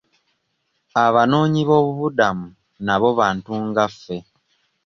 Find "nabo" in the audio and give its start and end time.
2.85-3.09